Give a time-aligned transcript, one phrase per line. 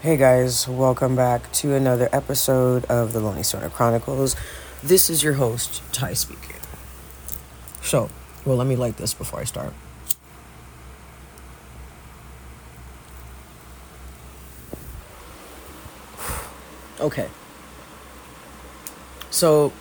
[0.00, 4.36] Hey guys, welcome back to another episode of the Lonely Stoner Chronicles.
[4.80, 6.54] This is your host, Ty speaking.
[7.82, 8.08] So,
[8.44, 9.74] well, let me light this before I start.
[17.00, 17.28] Okay.
[19.30, 19.72] So,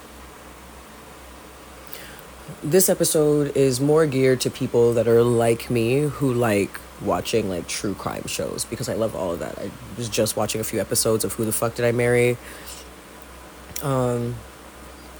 [2.63, 7.67] this episode is more geared to people that are like me who like watching like
[7.67, 9.57] true crime shows because I love all of that.
[9.57, 12.37] I was just watching a few episodes of Who the Fuck Did I Marry?
[13.81, 14.35] Um,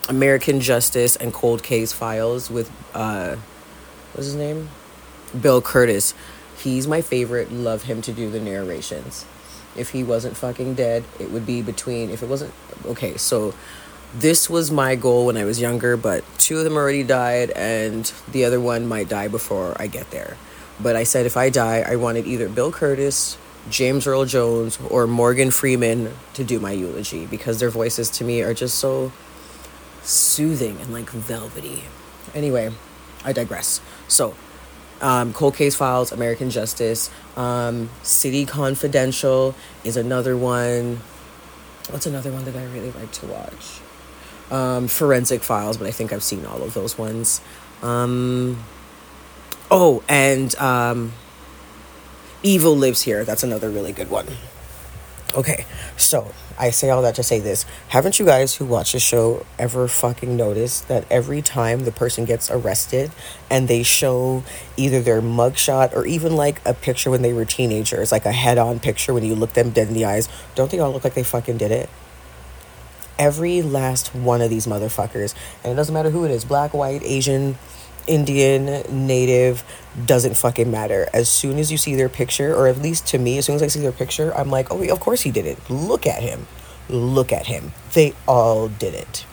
[0.09, 3.36] American Justice and Cold Case Files with uh,
[4.13, 4.70] what's his name?
[5.40, 6.13] Bill Kurtis.
[6.58, 7.52] He's my favorite.
[7.52, 9.25] Love him to do the narrations.
[9.75, 12.09] If he wasn't fucking dead, it would be between.
[12.09, 12.53] If it wasn't
[12.86, 13.53] okay, so
[14.16, 18.12] this was my goal when I was younger, but two of them already died, and
[18.31, 20.38] the other one might die before I get there.
[20.80, 23.38] But I said if I die, I wanted either Bill Kurtis,
[23.70, 28.42] James Earl Jones, or Morgan Freeman to do my eulogy because their voices to me
[28.42, 29.11] are just so
[30.03, 31.83] soothing and like velvety.
[32.33, 32.72] Anyway,
[33.25, 33.81] I digress.
[34.08, 34.36] So,
[35.02, 41.02] um, Cold Case Files, American Justice, um, City Confidential is another one.
[41.89, 43.80] What's another one that I really like to watch?
[44.50, 47.42] Um, Forensic Files, but I think I've seen all of those ones.
[47.81, 48.64] Um,
[49.70, 51.14] Oh, and um,
[52.42, 53.26] Evil Lives Here.
[53.26, 54.28] That's another really good one.
[55.36, 55.66] Okay,
[55.98, 57.66] so I say all that to say this.
[57.90, 62.23] Haven't you guys who watch the show ever fucking noticed that every time the person
[62.23, 63.12] gets arrested
[63.50, 64.44] and they show
[64.78, 68.58] either their mugshot or even like a picture when they were teenagers, like a head
[68.58, 71.14] on picture when you look them dead in the eyes, don't they all look like
[71.14, 71.90] they fucking did it?
[73.20, 77.04] Every last one of these motherfuckers, and it doesn't matter who it is black, white,
[77.04, 77.58] Asian,
[78.08, 79.63] Indian, native,
[80.05, 81.08] doesn't fucking matter.
[81.13, 83.64] As soon as you see their picture, or at least to me, as soon as
[83.64, 85.58] I see their picture, I'm like, oh, of course he did it.
[85.69, 86.47] Look at him.
[86.89, 87.73] Look at him.
[87.94, 89.25] They all did it.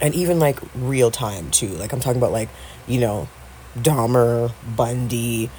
[0.00, 1.68] And even like real time too.
[1.68, 2.48] Like I'm talking about like,
[2.86, 3.28] you know,
[3.76, 5.50] Dahmer, Bundy,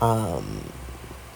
[0.00, 0.60] um,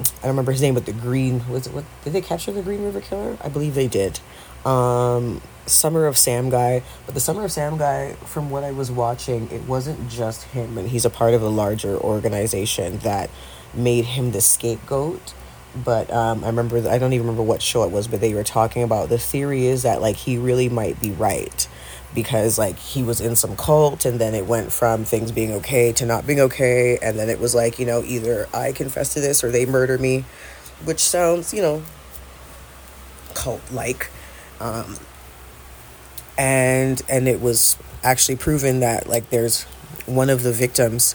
[0.01, 2.63] I don't remember his name, but the Green was it what did they capture the
[2.63, 3.37] Green River Killer?
[3.43, 4.21] I believe they did.
[4.65, 8.91] Um, Summer of Sam guy, but the Summer of Sam guy, from what I was
[8.91, 13.31] watching, it wasn't just him, and he's a part of a larger organization that
[13.75, 15.35] made him the scapegoat.
[15.85, 18.43] But um, I remember, I don't even remember what show it was, but they were
[18.43, 21.69] talking about the theory is that like he really might be right
[22.15, 25.93] because like he was in some cult and then it went from things being okay
[25.93, 29.21] to not being okay and then it was like you know either i confess to
[29.21, 30.25] this or they murder me
[30.85, 31.83] which sounds you know
[33.35, 34.11] cult like
[34.61, 34.97] um,
[36.39, 39.65] and and it was actually proven that like there's
[40.07, 41.15] one of the victims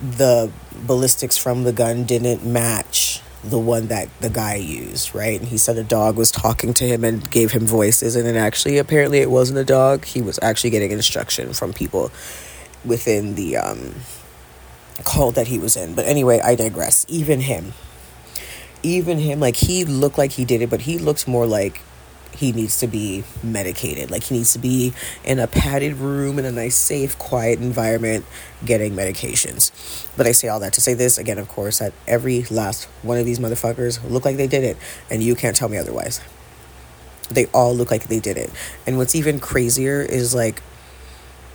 [0.00, 0.50] the
[0.86, 5.38] ballistics from the gun didn't match the one that the guy used right?
[5.38, 8.36] And he said a dog was talking to him and gave him voices and then
[8.36, 10.04] actually apparently it wasn't a dog.
[10.04, 12.10] He was actually getting instruction from people
[12.84, 13.94] within the um
[15.04, 15.94] cult that he was in.
[15.94, 17.06] But anyway i digress.
[17.08, 17.74] Even him.
[18.82, 21.80] Even him like he looked like he did it but he looks more like
[22.34, 24.10] he needs to be medicated.
[24.10, 24.92] Like he needs to be
[25.24, 28.24] in a padded room in a nice, safe, quiet environment
[28.64, 29.72] getting medications.
[30.16, 33.18] But I say all that to say this again, of course, that every last one
[33.18, 34.76] of these motherfuckers look like they did it,
[35.10, 36.20] and you can't tell me otherwise.
[37.30, 38.50] They all look like they did it.
[38.86, 40.62] And what's even crazier is like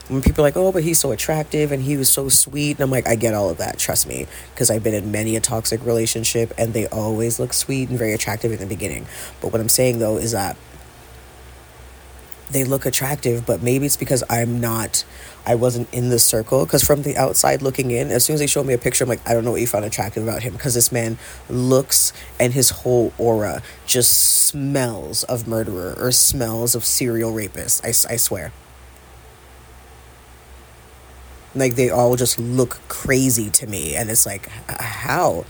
[0.08, 2.72] when people are like, oh, but he's so attractive and he was so sweet.
[2.72, 5.36] And I'm like, I get all of that, trust me, because I've been in many
[5.36, 9.06] a toxic relationship and they always look sweet and very attractive in the beginning.
[9.40, 10.56] But what I'm saying though is that
[12.50, 15.04] they look attractive, but maybe it's because I'm not,
[15.46, 16.64] I wasn't in the circle.
[16.64, 19.08] Because from the outside looking in, as soon as they show me a picture, I'm
[19.08, 20.52] like, I don't know what you found attractive about him.
[20.52, 24.12] Because this man looks and his whole aura just
[24.46, 27.84] smells of murderer or smells of serial rapist.
[27.84, 28.52] I, I swear.
[31.54, 33.94] Like they all just look crazy to me.
[33.94, 35.44] And it's like, how?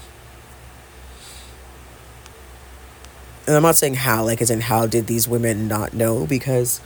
[3.47, 6.27] and I'm not saying how, like, as in how did these women not know?
[6.27, 6.81] Because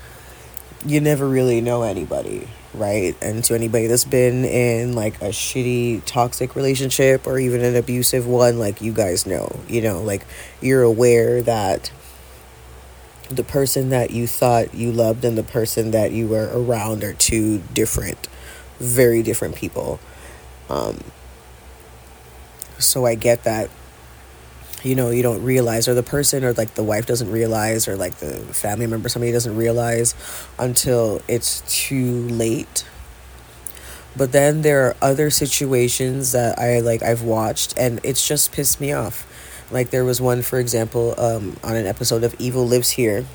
[0.85, 3.17] you never really know anybody, right?
[3.23, 8.27] And to anybody that's been in like a shitty, toxic relationship or even an abusive
[8.27, 10.27] one, like, you guys know, you know, like,
[10.61, 11.93] you're aware that
[13.31, 17.13] the person that you thought you loved and the person that you were around are
[17.13, 18.27] two different,
[18.79, 20.01] very different people.
[20.69, 20.99] Um,
[22.79, 23.71] so I get that
[24.85, 27.97] you know you don't realize or the person or like the wife doesn't realize or
[27.97, 30.15] like the family member somebody doesn't realize
[30.57, 32.87] until it's too late
[34.17, 38.81] but then there are other situations that i like i've watched and it's just pissed
[38.81, 39.27] me off
[39.71, 43.27] Like there was one, for example, um, on an episode of Evil Lives Here,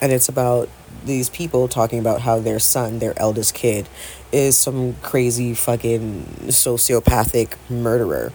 [0.00, 0.68] and it's about
[1.04, 3.88] these people talking about how their son, their eldest kid,
[4.32, 8.32] is some crazy fucking sociopathic murderer.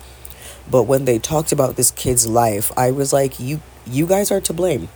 [0.69, 4.42] But when they talked about this kid's life, I was like, you you guys are
[4.42, 4.88] to blame.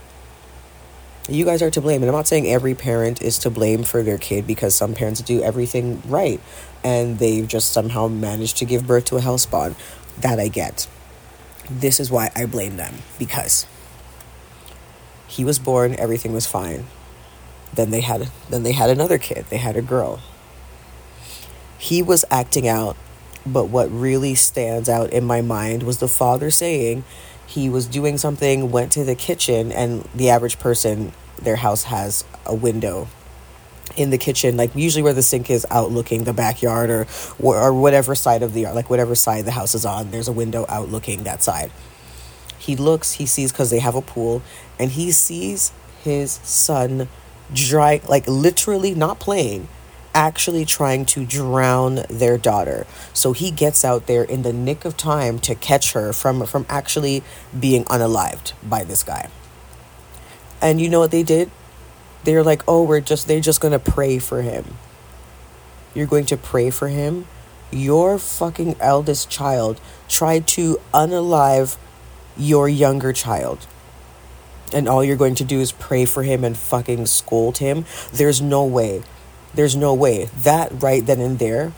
[1.27, 2.01] You guys are to blame.
[2.01, 5.21] And I'm not saying every parent is to blame for their kid because some parents
[5.21, 6.39] do everything right
[6.85, 9.75] and they've just somehow managed to give birth to a hell spawn.
[10.19, 10.87] That I get.
[11.69, 13.65] This is why I blame them because
[15.27, 16.85] he was born, everything was fine.
[17.73, 19.45] Then they had then they had another kid.
[19.49, 20.21] They had a girl.
[21.77, 22.97] He was acting out,
[23.45, 27.03] but what really stands out in my mind was the father saying
[27.45, 32.25] he was doing something, went to the kitchen, and the average person, their house has
[32.45, 33.07] a window
[33.95, 37.07] in the kitchen, like usually where the sink is out looking the backyard or
[37.39, 40.11] or whatever side of the yard, like whatever side the house is on.
[40.11, 41.71] There's a window out looking that side.
[42.57, 44.41] He looks, he sees because they have a pool,
[44.79, 45.71] and he sees
[46.03, 47.07] his son
[47.53, 49.67] dry, like literally not playing,
[50.13, 52.87] actually trying to drown their daughter.
[53.13, 56.65] So he gets out there in the nick of time to catch her from from
[56.69, 57.23] actually
[57.57, 59.29] being unalived by this guy.
[60.61, 61.51] And you know what they did?
[62.23, 64.77] They're like, "Oh, we're just they're just to pray for him."
[65.93, 67.25] You're going to pray for him?
[67.71, 71.77] Your fucking eldest child tried to unalive
[72.37, 73.67] your younger child
[74.73, 78.41] and all you're going to do is pray for him and fucking scold him, there's
[78.41, 79.03] no way.
[79.53, 80.25] There's no way.
[80.43, 81.73] That right then and there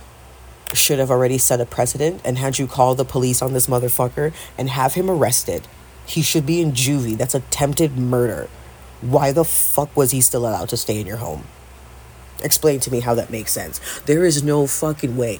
[0.74, 4.34] should have already set a precedent and had you call the police on this motherfucker
[4.58, 5.68] and have him arrested.
[6.06, 7.18] He should be in juvie.
[7.18, 8.50] That's attempted murder.
[9.02, 11.46] Why the fuck was he still allowed to stay in your home?
[12.44, 13.80] Explain to me how that makes sense.
[14.06, 15.40] There is no fucking way.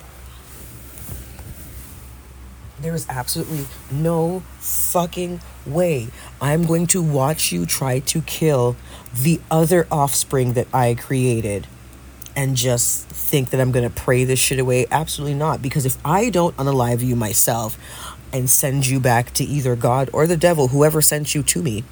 [2.82, 6.08] There is absolutely no fucking way
[6.42, 8.78] I'm going to watch you try to kill
[9.14, 11.68] the other offspring that I created
[12.36, 14.86] and just think that I'm going to pray this shit away.
[14.90, 15.62] Absolutely not.
[15.62, 17.78] Because if I don't unalive you myself
[18.32, 21.84] and send you back to either God or the devil, whoever sent you to me,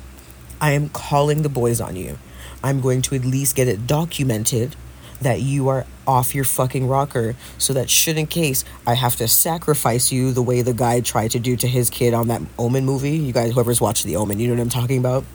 [0.62, 2.18] I am calling the boys on you.
[2.64, 4.76] I'm going to at least get it documented
[5.22, 9.28] that you are off your fucking rocker so that should in case I have to
[9.28, 12.86] sacrifice you the way the guy tried to do to his kid on that Omen
[12.86, 13.18] movie.
[13.18, 15.26] You guys whoever's watched the Omen, you know what I'm talking about?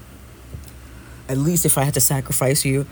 [1.29, 2.87] At least if I had to sacrifice you,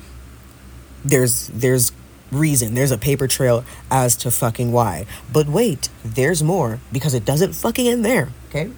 [1.05, 1.93] there's there's
[2.31, 5.07] reason, there's a paper trail as to fucking why.
[5.33, 8.71] But wait, there's more because it doesn't fucking end there, okay?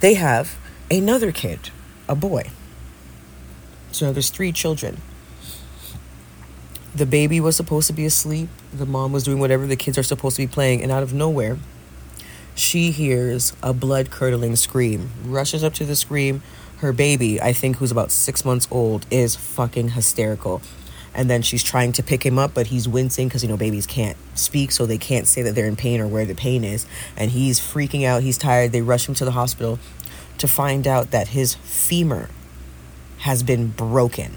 [0.00, 0.58] They have
[0.90, 1.70] another kid,
[2.08, 2.50] a boy.
[3.90, 5.00] So there's three children
[6.94, 8.48] the baby was supposed to be asleep.
[8.72, 11.12] The mom was doing whatever the kids are supposed to be playing, and out of
[11.12, 11.58] nowhere,
[12.54, 16.42] she hears a blood curdling scream, rushes up to the scream.
[16.78, 20.62] Her baby, I think who's about six months old, is fucking hysterical.
[21.16, 23.86] And then she's trying to pick him up, but he's wincing because, you know, babies
[23.86, 26.86] can't speak, so they can't say that they're in pain or where the pain is.
[27.16, 28.22] And he's freaking out.
[28.22, 28.72] He's tired.
[28.72, 29.78] They rush him to the hospital
[30.38, 32.28] to find out that his femur
[33.18, 34.36] has been broken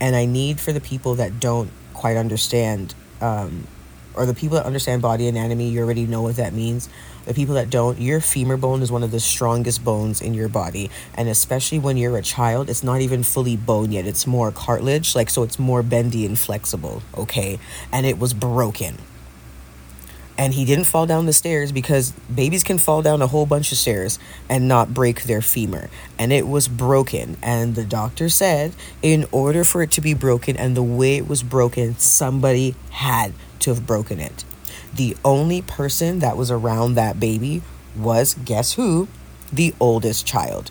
[0.00, 3.66] and I need for the people that don't quite understand, um,
[4.14, 6.88] or the people that understand body anatomy, you already know what that means.
[7.24, 10.48] The people that don't, your femur bone is one of the strongest bones in your
[10.48, 10.90] body.
[11.14, 14.06] And especially when you're a child, it's not even fully bone yet.
[14.06, 17.58] It's more cartilage, like, so it's more bendy and flexible, okay?
[17.92, 18.96] And it was broken
[20.38, 23.72] and he didn't fall down the stairs because babies can fall down a whole bunch
[23.72, 25.88] of stairs and not break their femur.
[26.18, 27.36] And it was broken.
[27.42, 31.26] And the doctor said in order for it to be broken and the way it
[31.26, 34.44] was broken somebody had to have broken it.
[34.94, 37.62] The only person that was around that baby
[37.96, 39.08] was guess who?
[39.52, 40.70] The oldest child.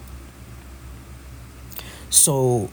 [2.10, 2.70] So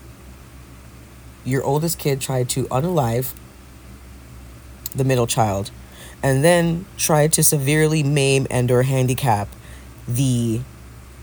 [1.45, 3.35] your oldest kid tried to unalive
[4.95, 5.71] the middle child
[6.23, 9.49] and then try to severely maim and or handicap
[10.07, 10.61] the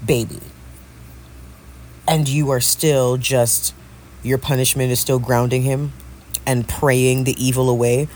[0.06, 0.40] baby
[2.08, 3.74] and you are still just
[4.24, 5.94] your punishment is still grounding him
[6.46, 8.08] and praying the evil away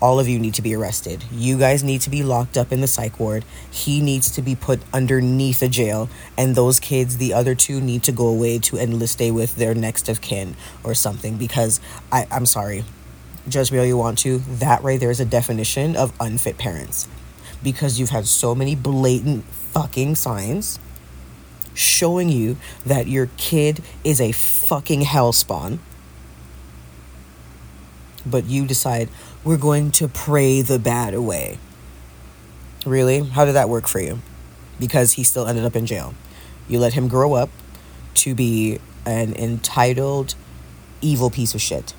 [0.00, 1.24] all of you need to be arrested.
[1.30, 3.44] You guys need to be locked up in the psych ward.
[3.70, 6.08] He needs to be put underneath a jail.
[6.38, 9.74] And those kids, the other two, need to go away to endless stay with their
[9.74, 11.36] next of kin or something.
[11.36, 12.84] Because I, I'm sorry
[13.48, 17.08] judge me all you want to, that right there is a definition of unfit parents.
[17.62, 20.78] Because you've had so many blatant fucking signs
[21.74, 25.78] showing you that your kid is a fucking hell spawn.
[28.24, 29.08] But you decide,
[29.44, 31.58] we're going to pray the bad away.
[32.84, 33.22] Really?
[33.22, 34.20] How did that work for you?
[34.80, 36.14] because he still ended up in jail.
[36.66, 37.50] You let him grow up
[38.14, 40.34] to be an entitled,
[41.00, 41.94] evil piece of shit.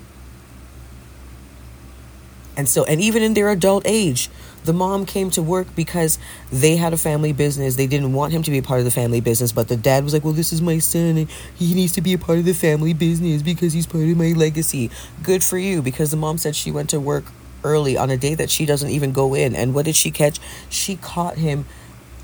[2.61, 4.29] And so, and even in their adult age,
[4.65, 6.19] the mom came to work because
[6.51, 7.75] they had a family business.
[7.75, 10.03] They didn't want him to be a part of the family business, but the dad
[10.03, 12.45] was like, Well, this is my son, and he needs to be a part of
[12.45, 14.91] the family business because he's part of my legacy.
[15.23, 17.25] Good for you, because the mom said she went to work
[17.63, 19.55] early on a day that she doesn't even go in.
[19.55, 20.39] And what did she catch?
[20.69, 21.65] She caught him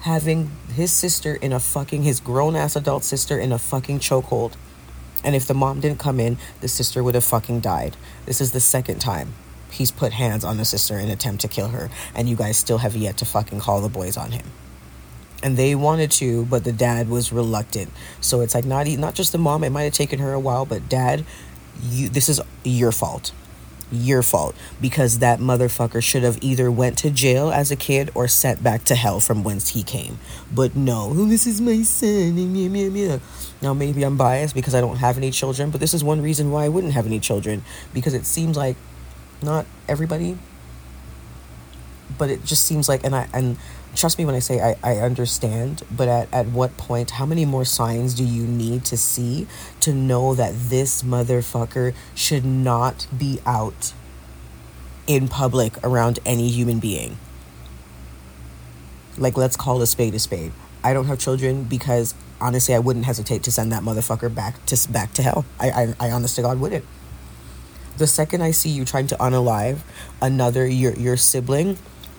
[0.01, 4.53] having his sister in a fucking, his grown ass adult sister in a fucking chokehold.
[5.24, 7.98] And if the mom didn't come in, the sister would have fucking died.
[8.27, 9.34] This is the second time
[9.72, 12.80] he's put hands on the sister in attempt to kill her, and you guys still
[12.80, 14.46] have yet to fucking call the boys on him.
[15.44, 17.92] And they wanted to, but the dad was reluctant.
[18.22, 19.64] So it's like not not just the mom.
[19.64, 21.26] It might have taken her a while, but dad,
[21.84, 23.32] you this is your fault
[23.92, 28.28] your fault because that motherfucker should have either went to jail as a kid or
[28.28, 30.20] sent back to hell from whence he came
[30.54, 32.36] but no oh, this is my son
[33.62, 36.52] now maybe i'm biased because i don't have any children but this is one reason
[36.52, 38.76] why i wouldn't have any children because it seems like
[39.41, 40.38] not everybody
[42.17, 43.58] but it just seems like and i and
[43.96, 47.46] trust me when i say i, I understand but at, at what point how many
[47.46, 49.48] more signs do you need to see
[49.82, 53.94] to know that this motherfucker should not be out
[55.08, 57.17] in public around any human being?
[59.17, 60.51] Like let's call a spade a spade.
[60.84, 64.91] I don't have children because honestly i wouldn't hesitate to send that motherfucker back to
[64.91, 65.44] back to hell.
[65.60, 66.86] I i, I honest to god wouldn't
[67.98, 69.80] the second I see you trying to unalive
[70.22, 71.77] another your your sibling,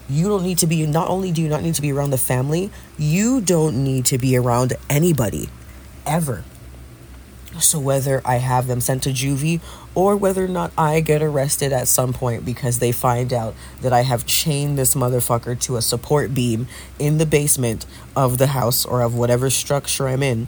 [0.09, 2.19] you don't need to be not only do you not need to be around the
[2.19, 5.49] family, you don't need to be around anybody
[6.07, 6.45] ever.
[7.61, 9.61] So whether I have them sent to juvie
[9.95, 13.93] or whether or not I get arrested at some point because they find out that
[13.93, 16.69] I have chained this motherfucker to a support beam
[16.99, 20.47] in the basement of the house or of whatever structure I'm in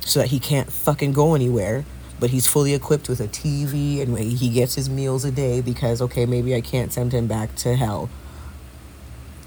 [0.00, 1.84] so that he can't fucking go anywhere
[2.20, 6.02] but he's fully equipped with a TV and he gets his meals a day because,
[6.02, 8.10] okay, maybe I can't send him back to hell.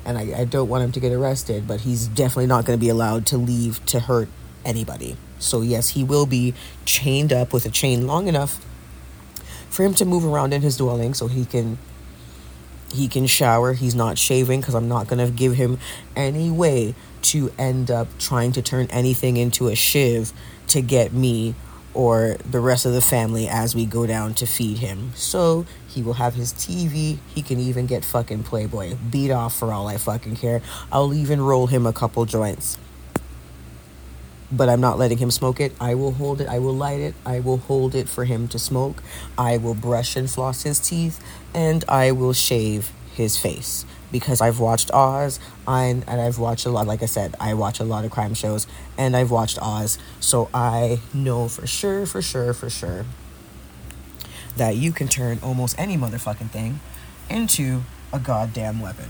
[0.06, 2.82] And I, I don't want him to get arrested, but he's definitely not going to
[2.82, 4.30] be allowed to leave to hurt
[4.66, 5.18] anybody.
[5.38, 6.54] So, yes, he will be
[6.86, 8.66] chained up with a chain long enough
[9.70, 11.78] for him to move around in his dwelling so he can
[12.94, 15.80] he can shower he's not shaving because i'm not going to give him
[16.14, 20.34] any way to end up trying to turn anything into a shiv
[20.68, 21.56] to get me
[21.94, 25.12] or the rest of the family as we go down to feed him.
[25.16, 27.18] So he will have his TV.
[27.34, 28.96] He can even get fucking Playboy.
[29.10, 30.62] Beat off for all I fucking care.
[30.92, 32.78] I'll even roll him a couple joints.
[34.52, 35.74] But I'm not letting him smoke it.
[35.80, 36.48] I will hold it.
[36.48, 37.16] I will light it.
[37.26, 39.02] I will hold it for him to smoke.
[39.38, 41.24] I will brush and floss his teeth.
[41.54, 46.70] And I will shave his face because I've watched Oz and, and I've watched a
[46.70, 49.98] lot, like I said, I watch a lot of crime shows and I've watched Oz.
[50.20, 53.06] So I know for sure, for sure, for sure
[54.58, 56.80] that you can turn almost any motherfucking thing
[57.30, 59.10] into a goddamn weapon.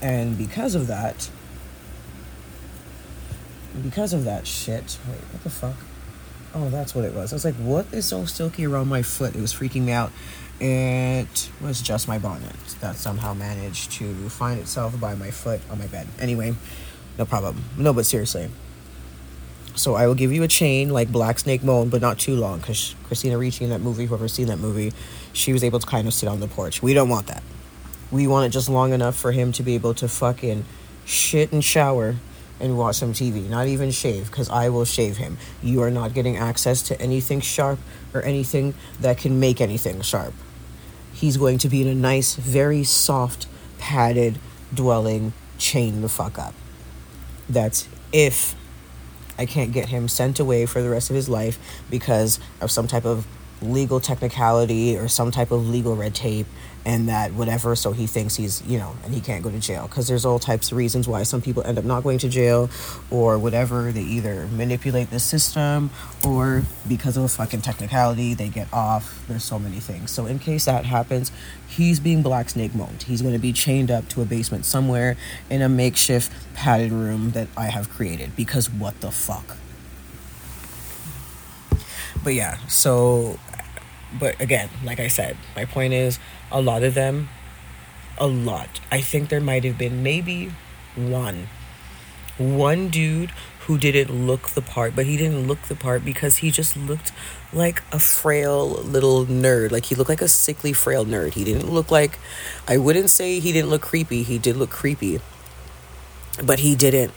[0.00, 1.28] And because of that,
[3.82, 5.76] because of that shit, wait, what the fuck?
[6.54, 7.32] Oh, that's what it was.
[7.32, 9.34] I was like, what is so silky around my foot?
[9.34, 10.12] It was freaking me out.
[10.60, 15.78] It was just my bonnet that somehow managed to find itself by my foot on
[15.78, 16.08] my bed.
[16.18, 16.54] Anyway,
[17.16, 17.62] no problem.
[17.76, 18.50] No, but seriously.
[19.76, 22.58] So I will give you a chain like Black Snake Moan, but not too long
[22.58, 24.92] because Christina Ricci in that movie, whoever's seen that movie,
[25.32, 26.82] she was able to kind of sit on the porch.
[26.82, 27.44] We don't want that.
[28.10, 30.64] We want it just long enough for him to be able to fucking
[31.04, 32.16] shit and shower
[32.58, 33.48] and watch some TV.
[33.48, 35.38] Not even shave, because I will shave him.
[35.62, 37.78] You are not getting access to anything sharp
[38.12, 40.34] or anything that can make anything sharp
[41.18, 43.48] he's going to be in a nice, very soft,
[43.78, 44.38] padded
[44.72, 46.54] dwelling, chain the fuck up.
[47.48, 48.54] That's if
[49.36, 51.58] I can't get him sent away for the rest of his life
[51.90, 53.26] because of some type of
[53.60, 56.46] legal technicality or some type of legal red tape
[56.84, 59.86] and that whatever so he thinks he's you know and he can't go to jail.
[59.88, 62.70] Because there's all types of reasons why some people end up not going to jail
[63.10, 63.92] or whatever.
[63.92, 65.90] They either manipulate the system
[66.26, 69.24] or because of a fucking technicality they get off.
[69.28, 70.10] There's so many things.
[70.10, 71.32] So in case that happens
[71.68, 73.02] he's being black snake moaned.
[73.02, 75.16] He's going to be chained up to a basement somewhere
[75.50, 78.34] in a makeshift padded room that i have created.
[78.34, 79.56] Because what the fuck?
[82.24, 83.38] But yeah so
[84.18, 86.18] but again, like I said, my point is
[86.50, 87.28] a lot of them,
[88.18, 88.80] a lot.
[88.90, 90.52] I think there might have been maybe
[90.96, 91.48] one.
[92.38, 96.50] One dude who didn't look the part, but he didn't look the part because he
[96.50, 97.12] just looked
[97.52, 99.70] like a frail little nerd.
[99.72, 101.34] Like he looked like a sickly, frail nerd.
[101.34, 102.18] He didn't look like,
[102.66, 104.22] I wouldn't say he didn't look creepy.
[104.22, 105.20] He did look creepy.
[106.42, 107.12] but he didn't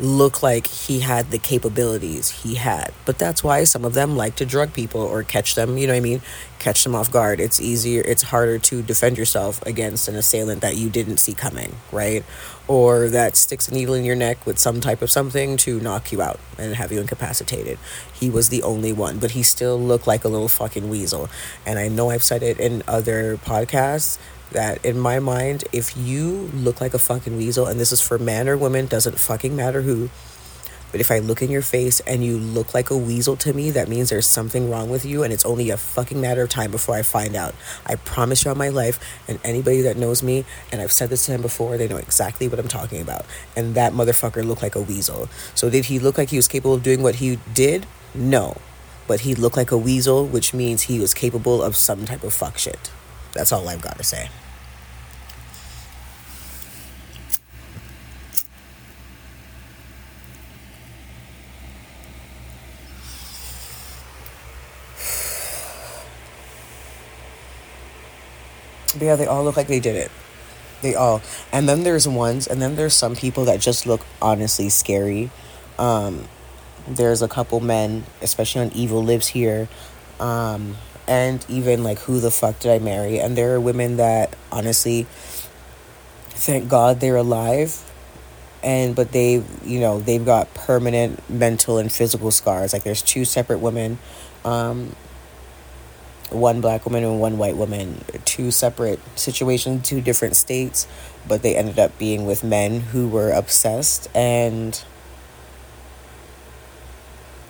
[0.00, 2.92] look like he had the capabilities he had.
[3.04, 5.92] But that's why some of them like to drug people or catch them, you know
[5.92, 6.22] what I mean?
[6.58, 7.40] Catch them off guard.
[7.40, 11.76] It's easier, it's harder to defend yourself against an assailant that you didn't see coming,
[11.92, 12.24] right?
[12.66, 16.10] Or that sticks a needle in your neck with some type of something to knock
[16.10, 17.78] you out and have you incapacitated.
[18.12, 21.28] He was the only one, but he still looked like a little fucking weasel.
[21.66, 24.18] And I know I've said it in other podcasts
[24.52, 28.18] that in my mind, if you look like a fucking weasel, and this is for
[28.18, 30.10] man or woman, doesn't fucking matter who,
[30.94, 33.72] but if I look in your face and you look like a weasel to me,
[33.72, 36.70] that means there's something wrong with you, and it's only a fucking matter of time
[36.70, 37.52] before I find out.
[37.84, 41.26] I promise you on my life, and anybody that knows me, and I've said this
[41.26, 43.26] to him before, they know exactly what I'm talking about.
[43.56, 45.28] And that motherfucker looked like a weasel.
[45.56, 47.86] So did he look like he was capable of doing what he did?
[48.14, 48.58] No.
[49.08, 52.32] But he looked like a weasel, which means he was capable of some type of
[52.32, 52.92] fuck shit.
[53.34, 54.30] That's all I've got to say.
[68.94, 70.10] But yeah, they all look like they did it.
[70.82, 71.20] They all.
[71.52, 75.30] And then there's ones, and then there's some people that just look honestly scary.
[75.78, 76.28] Um,
[76.86, 79.68] there's a couple men, especially on Evil Lives Here,
[80.20, 83.18] um, and even like Who the Fuck Did I Marry?
[83.20, 85.06] And there are women that honestly,
[86.30, 87.90] thank God they're alive.
[88.62, 92.72] And but they, you know, they've got permanent mental and physical scars.
[92.72, 93.98] Like there's two separate women.
[94.44, 94.94] Um,
[96.30, 100.86] one black woman and one white woman, two separate situations, two different states,
[101.28, 104.82] but they ended up being with men who were obsessed and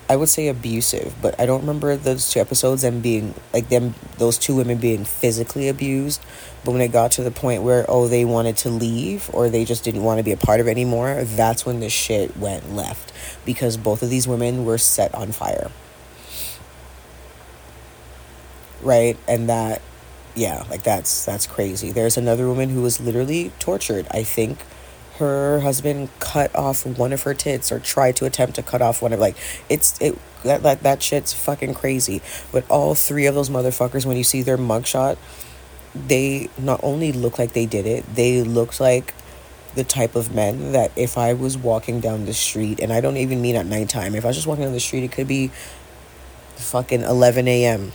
[0.07, 3.95] I would say abusive, but I don't remember those two episodes and being like them
[4.17, 6.21] those two women being physically abused.
[6.63, 9.65] But when it got to the point where oh they wanted to leave or they
[9.65, 12.73] just didn't want to be a part of it anymore, that's when the shit went
[12.73, 13.13] left
[13.45, 15.71] because both of these women were set on fire
[18.85, 19.17] right?
[19.27, 19.81] And that,
[20.35, 21.91] yeah, like that's that's crazy.
[21.91, 24.07] There's another woman who was literally tortured.
[24.11, 24.59] I think
[25.17, 29.01] her husband cut off one of her tits or tried to attempt to cut off
[29.01, 29.37] one of like
[29.69, 32.21] it's it that that, that shit's fucking crazy.
[32.51, 35.17] But all three of those motherfuckers, when you see their mugshot,
[35.95, 39.13] they not only look like they did it, they looked like
[39.75, 43.17] the type of men that if I was walking down the street, and I don't
[43.17, 45.51] even mean at nighttime, if I was just walking down the street, it could be
[46.55, 47.91] fucking 11 a.m.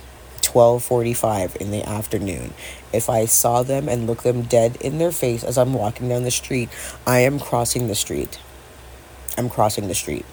[0.51, 2.53] 12:45 in the afternoon.
[2.91, 6.23] If I saw them and look them dead in their face as I'm walking down
[6.23, 6.69] the street,
[7.07, 8.39] I am crossing the street.
[9.37, 10.25] I'm crossing the street.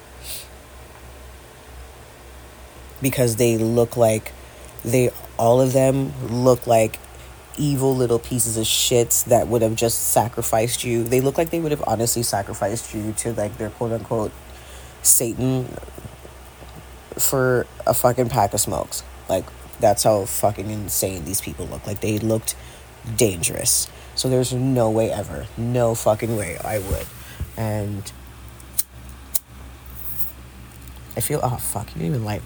[3.01, 4.33] Because they look like
[4.85, 6.99] they all of them look like
[7.57, 11.05] evil little pieces of shits that would have just sacrificed you.
[11.05, 14.33] They look like they would have honestly sacrificed you to like their quote unquote
[15.03, 15.77] Satan
[17.17, 19.03] for a fucking pack of smokes.
[19.29, 19.45] Like
[19.81, 21.87] that's how fucking insane these people look.
[21.87, 22.55] Like they looked
[23.17, 23.89] dangerous.
[24.15, 27.07] So there's no way ever, no fucking way I would.
[27.57, 28.11] And
[31.17, 32.43] I feel oh fuck, you didn't even light.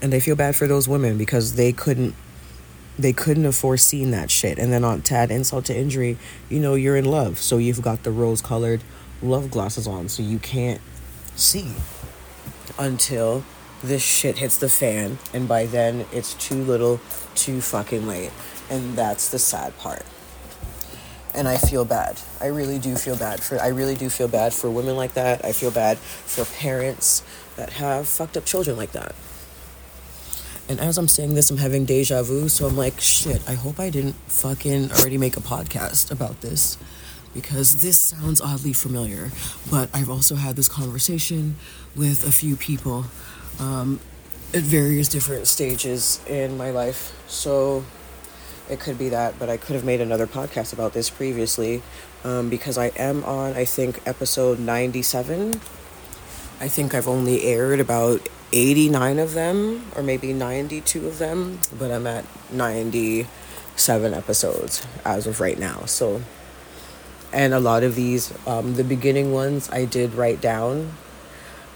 [0.00, 2.14] And I feel bad for those women because they couldn't
[2.98, 4.58] they couldn't have foreseen that shit.
[4.58, 7.38] And then on to add insult to injury, you know, you're in love.
[7.38, 8.82] So you've got the rose colored
[9.22, 10.08] love glasses on.
[10.08, 10.80] So you can't
[11.36, 11.72] see
[12.78, 13.44] until
[13.82, 17.00] this shit hits the fan and by then it's too little
[17.34, 18.30] too fucking late.
[18.70, 20.04] And that's the sad part.
[21.34, 22.20] And i feel bad.
[22.40, 25.44] I really do feel bad for i really do feel bad for women like that.
[25.44, 27.22] I feel bad for parents
[27.56, 29.14] that have fucked up children like that.
[30.68, 33.80] And as i'm saying this i'm having deja vu so i'm like shit i hope
[33.80, 36.78] i didn't fucking already make a podcast about this
[37.34, 39.30] because this sounds oddly familiar,
[39.70, 41.56] but I've also had this conversation
[41.96, 43.06] with a few people
[43.58, 44.00] um,
[44.54, 47.12] at various different stages in my life.
[47.26, 47.84] So
[48.68, 51.82] it could be that, but I could have made another podcast about this previously
[52.24, 55.60] um, because I am on, I think, episode 97.
[56.60, 61.90] I think I've only aired about 89 of them, or maybe 92 of them, but
[61.90, 65.84] I'm at 97 episodes as of right now.
[65.86, 66.22] So
[67.32, 70.92] and a lot of these um, the beginning ones i did write down.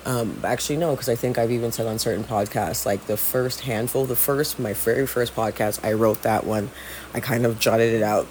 [0.04, 3.62] Um, actually no because i think i've even said on certain podcasts like the first
[3.62, 6.70] handful the first my very first podcast i wrote that one.
[7.12, 8.28] I kind of jotted it out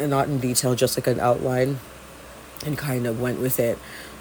[0.00, 1.78] and not in detail just like an outline
[2.66, 3.78] and kind of went with it.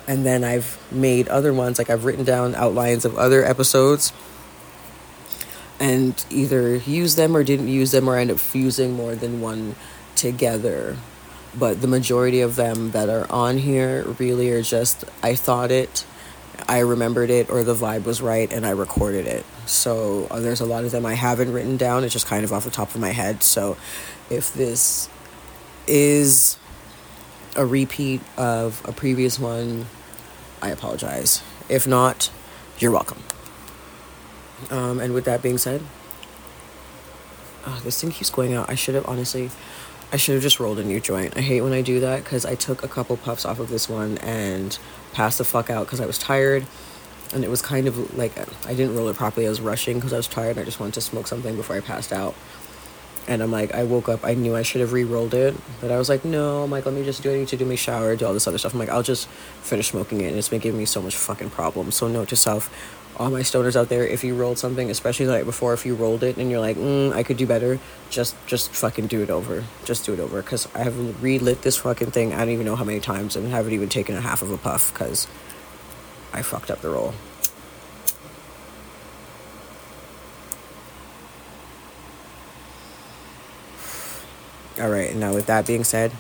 [0.08, 4.14] And then i've made other ones like i've written down outlines of other episodes
[5.82, 9.76] and either use them or didn't use them or end up fusing more than one
[10.16, 10.96] together.
[11.58, 16.06] But the majority of them that are on here really are just I thought it,
[16.68, 19.46] I remembered it, or the vibe was right and I recorded it.
[19.66, 22.04] So uh, there's a lot of them I haven't written down.
[22.04, 23.44] It's just kind of off the top of my head.
[23.44, 23.78] So
[24.30, 25.10] if this
[25.88, 26.58] is
[27.56, 29.88] a repeat of a previous one,
[30.62, 31.42] I apologize.
[31.68, 32.30] If not,
[32.80, 33.24] you're welcome.
[34.70, 35.82] Um, and with that being said,
[37.66, 38.70] oh, this thing keeps going out.
[38.70, 39.50] I should have honestly,
[40.14, 41.38] I should have just rolled a new joint.
[41.38, 43.88] I hate when I do that because I took a couple puffs off of this
[43.88, 44.78] one and
[45.14, 46.66] passed the fuck out because I was tired.
[47.34, 49.46] And it was kind of like I didn't roll it properly.
[49.46, 50.58] I was rushing because I was tired.
[50.58, 52.36] I just wanted to smoke something before I passed out.
[53.28, 55.92] And I'm like, I woke up, I knew I should have re rolled it, but
[55.92, 57.36] I was like, no, I'm like, let me just do it.
[57.36, 58.74] I need to do my shower, do all this other stuff.
[58.74, 59.30] I'm like, I'll just
[59.62, 60.30] finish smoking it.
[60.30, 61.96] And it's been giving me so much fucking problems.
[61.96, 62.70] So, note to self,
[63.18, 65.96] all my stoners out there, if you rolled something, especially the night before, if you
[65.96, 69.30] rolled it and you're like, mm, I could do better, just just fucking do it
[69.30, 69.64] over.
[69.86, 70.42] Just do it over.
[70.42, 73.48] Because I have relit this fucking thing, I don't even know how many times, and
[73.50, 75.28] haven't even taken a half of a puff because
[76.34, 77.14] I fucked up the roll.
[84.80, 86.12] All right, now with that being said,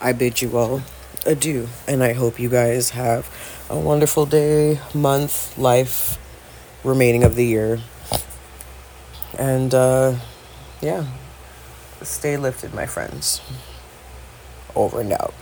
[0.00, 0.82] I bid you all
[1.24, 3.30] adieu, and I hope you guys have
[3.70, 6.18] a wonderful day, month, life,
[6.84, 7.80] remaining of the year.
[9.38, 10.16] And uh,
[10.80, 11.06] yeah,
[12.02, 13.40] stay lifted, my friends.
[14.74, 15.34] Over and out.